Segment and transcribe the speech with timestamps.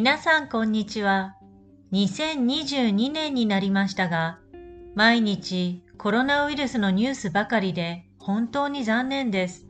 [0.00, 1.34] 皆さんこんにちは。
[1.90, 4.38] 2022年になりましたが、
[4.94, 9.66] 毎日コロナウイルスのニュースばかりで本当に残念です。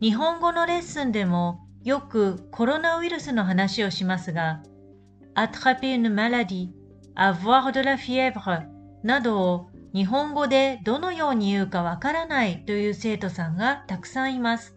[0.00, 4.64] 日本語のレッスンでもよくコロナウイルスの話をしますが、
[5.36, 6.70] attraper une maladie,
[7.14, 8.66] avoir de la fièvre
[9.04, 14.74] などを日本語でどのように言うかわからないという生徒さんがたくさんいます。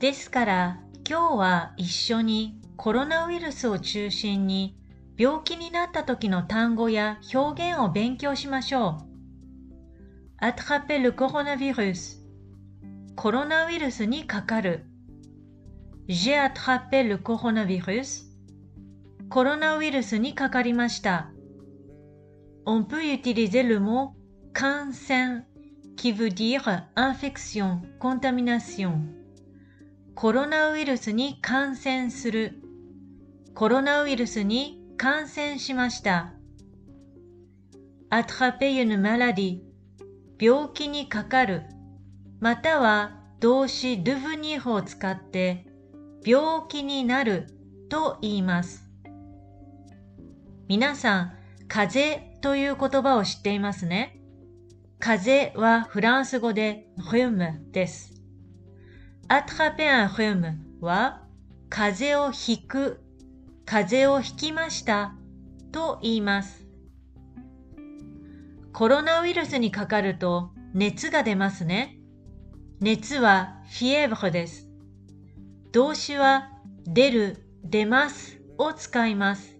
[0.00, 4.75] ですから今日は一緒にコロナウイルスを中心に
[5.17, 8.97] 病気になった時の単語や表現を勉強しましょ
[10.41, 10.43] う。
[10.45, 12.19] attraper le coronavirus
[13.15, 14.85] コロナウイルスにかかる
[16.07, 18.25] j'ai attrapé le coronavirus
[19.29, 21.31] コロナウイルスにかかりました。
[22.65, 24.11] On peut utiliser le mot
[24.53, 25.45] 感染
[25.95, 29.18] qui veut dire infection, contamination
[30.20, 32.60] コロナウイルスに感染する
[33.54, 36.34] コロナウイルスに感染しました。
[38.10, 39.60] attraper une maladie
[40.38, 41.62] 病気にかかる
[42.38, 45.64] または動詞 devenir を使って
[46.22, 47.46] 病気になる
[47.88, 48.84] と言います。
[50.68, 51.32] 皆さん、
[51.66, 54.20] 風邪という言葉を知っていますね。
[54.98, 58.19] 風邪はフランス語で r h u です。
[59.30, 61.22] Attraper un rhume は
[61.68, 62.98] 風邪をひく
[63.64, 65.14] 風邪をひきました
[65.70, 66.66] と言います。
[68.72, 71.96] コロナウイルスにかかると熱が出ますね。
[72.80, 74.68] 熱はフィエブルです。
[75.70, 76.50] 動詞は
[76.84, 79.56] 出る、出ますを使います。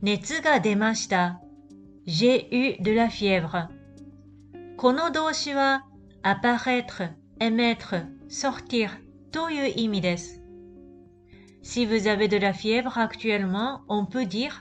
[0.00, 1.42] 熱が出ました。
[2.06, 3.68] j'ai eu de la fièvre。
[4.78, 5.84] この動詞は
[6.22, 8.89] apparaître, émettre, sortir
[9.31, 10.41] という意味です。
[11.63, 14.51] Si vous avez de la fièvre actuellement, on peut dire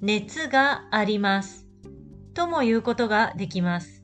[0.00, 1.66] 熱があります。
[2.34, 4.02] とも言うことができます。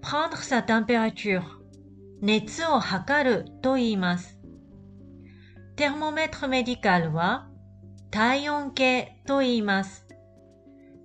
[0.00, 1.42] prendre sa température
[2.22, 4.38] 熱を測ると言います。
[5.76, 7.48] thermomètre médical は
[8.10, 10.06] 体温計と言います。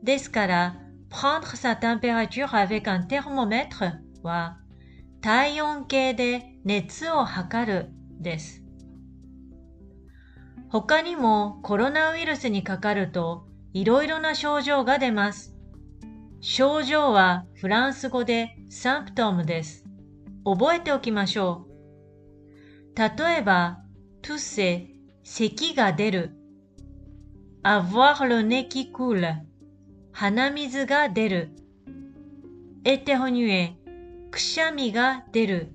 [0.03, 0.75] ですから、
[1.09, 4.57] prendre sa température avec un thermomètre は
[5.22, 8.62] 体温計で熱を測るです。
[10.69, 15.56] 他にもコロナウイルスにかかるといろいろな症状が出ます。
[16.41, 19.84] 症状はフランス語でサンプトムです。
[20.44, 22.98] 覚えておきましょう。
[22.98, 23.80] 例えば、
[24.22, 24.86] トゥセ、
[25.22, 26.36] 咳が出る。
[27.62, 29.34] avoir le nez qui coule
[30.12, 31.50] 鼻水が出る。
[32.84, 33.79] エテホニュエ、
[34.31, 35.71] くしゃみが出る。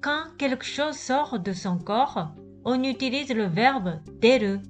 [0.00, 2.28] quand quelque chose sort de son corps,
[2.64, 4.60] on utilise le verbe 出る、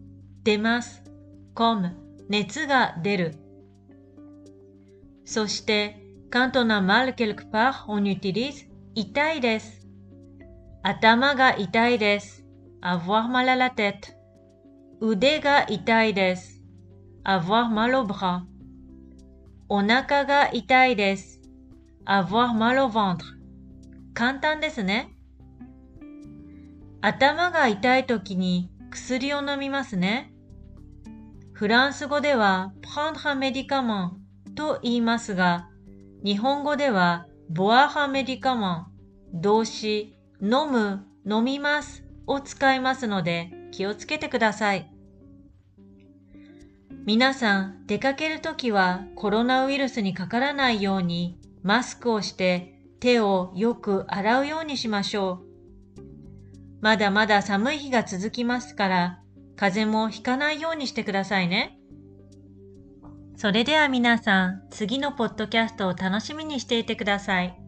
[0.43, 1.03] 出ます、
[1.55, 1.93] comme
[2.29, 3.35] 熱が出る。
[5.25, 5.97] そして、
[6.31, 9.87] quand on a mal quelque part, on utilise 痛いです。
[10.83, 12.45] 頭が痛いです。
[12.81, 14.15] avoir mal à la tête。
[15.01, 16.63] 腕が痛いです。
[17.25, 18.43] avoir mal au bras。
[19.69, 21.41] お腹が痛いです。
[22.06, 23.26] Avoir mal au ventre。
[24.14, 25.16] 簡単ですね。
[27.02, 30.34] 頭が痛い時に薬を飲みますね。
[31.54, 34.12] フランス語では prendre un médicament
[34.56, 35.70] と言いますが、
[36.24, 38.86] 日本語では boire un médicament
[39.34, 44.90] 動詞飲む、飲みますを使いますので気をつけてください。
[47.06, 55.54] 皆さん出かけるときはコロナウイルスにかからないようにマスクをして手をよく洗うようにしましょう。
[56.82, 59.20] まだまだ寒い日が続きますから、
[59.56, 61.78] 風邪もひかないようにしてくださいね。
[63.38, 67.63] それでは皆さん、次のポッドキャストを楽しみにしていてください。